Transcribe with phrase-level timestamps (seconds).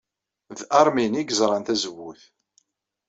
[0.57, 2.21] D Armin ay yerẓan tazewwut.